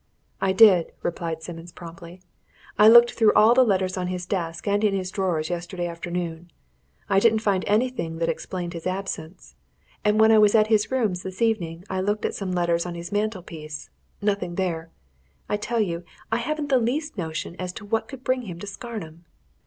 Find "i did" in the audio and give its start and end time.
0.41-0.93